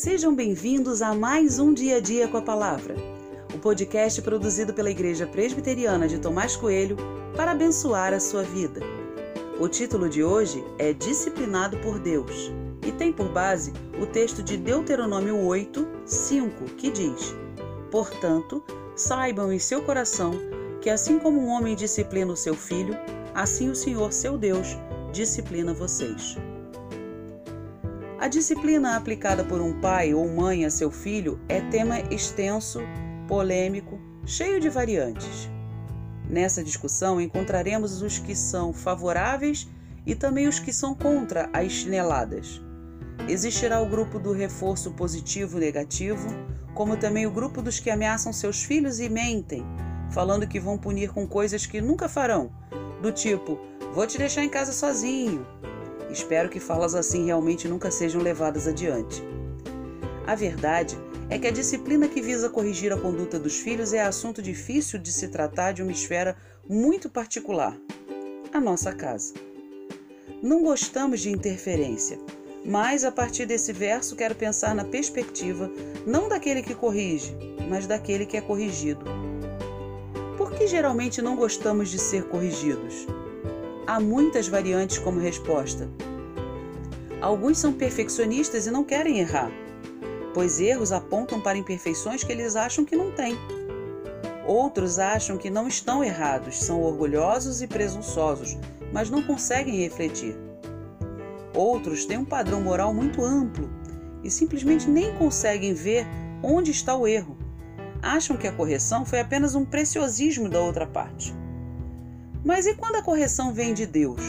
[0.00, 2.94] Sejam bem-vindos a mais um Dia a Dia com a Palavra,
[3.52, 6.96] o podcast produzido pela Igreja Presbiteriana de Tomás Coelho
[7.34, 8.80] para abençoar a sua vida.
[9.58, 12.52] O título de hoje é Disciplinado por Deus
[12.86, 17.34] e tem por base o texto de Deuteronômio 8, 5, que diz:
[17.90, 18.62] Portanto,
[18.94, 20.30] saibam em seu coração
[20.80, 22.96] que, assim como um homem disciplina o seu filho,
[23.34, 24.78] assim o Senhor, seu Deus,
[25.12, 26.36] disciplina vocês.
[28.20, 32.80] A disciplina aplicada por um pai ou mãe a seu filho é tema extenso,
[33.28, 33.96] polêmico,
[34.26, 35.48] cheio de variantes.
[36.28, 39.68] Nessa discussão encontraremos os que são favoráveis
[40.04, 42.60] e também os que são contra as chineladas.
[43.28, 46.28] Existirá o grupo do reforço positivo e negativo,
[46.74, 49.64] como também o grupo dos que ameaçam seus filhos e mentem,
[50.10, 52.50] falando que vão punir com coisas que nunca farão,
[53.00, 53.60] do tipo:
[53.94, 55.46] vou te deixar em casa sozinho,
[56.10, 59.22] Espero que falas assim realmente nunca sejam levadas adiante.
[60.26, 60.96] A verdade
[61.30, 65.12] é que a disciplina que visa corrigir a conduta dos filhos é assunto difícil de
[65.12, 66.36] se tratar de uma esfera
[66.68, 67.76] muito particular
[68.52, 69.34] a nossa casa.
[70.42, 72.18] Não gostamos de interferência,
[72.64, 75.70] mas a partir desse verso quero pensar na perspectiva
[76.06, 77.36] não daquele que corrige,
[77.68, 79.04] mas daquele que é corrigido.
[80.36, 83.06] Por que geralmente não gostamos de ser corrigidos?
[83.88, 85.88] Há muitas variantes como resposta.
[87.22, 89.50] Alguns são perfeccionistas e não querem errar,
[90.34, 93.34] pois erros apontam para imperfeições que eles acham que não têm.
[94.46, 98.58] Outros acham que não estão errados, são orgulhosos e presunçosos,
[98.92, 100.36] mas não conseguem refletir.
[101.54, 103.70] Outros têm um padrão moral muito amplo
[104.22, 106.06] e simplesmente nem conseguem ver
[106.42, 107.38] onde está o erro.
[108.02, 111.37] Acham que a correção foi apenas um preciosismo da outra parte.
[112.44, 114.20] Mas e quando a correção vem de Deus?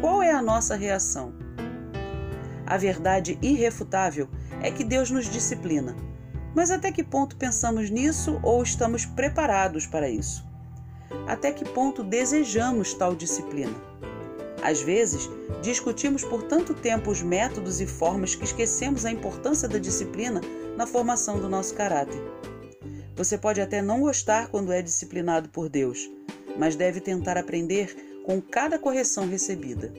[0.00, 1.34] Qual é a nossa reação?
[2.66, 4.28] A verdade irrefutável
[4.62, 5.94] é que Deus nos disciplina.
[6.54, 10.48] Mas até que ponto pensamos nisso ou estamos preparados para isso?
[11.26, 13.74] Até que ponto desejamos tal disciplina?
[14.62, 15.28] Às vezes,
[15.62, 20.40] discutimos por tanto tempo os métodos e formas que esquecemos a importância da disciplina
[20.76, 22.20] na formação do nosso caráter.
[23.16, 26.10] Você pode até não gostar quando é disciplinado por Deus,
[26.58, 29.92] mas deve tentar aprender com cada correção recebida.